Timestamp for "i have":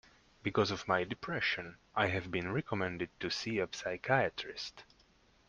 1.95-2.31